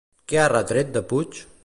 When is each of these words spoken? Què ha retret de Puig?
Què 0.31 0.39
ha 0.43 0.47
retret 0.53 0.91
de 0.97 1.05
Puig? 1.13 1.43